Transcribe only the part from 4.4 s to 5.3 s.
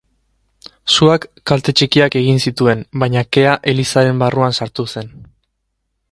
sartu zen.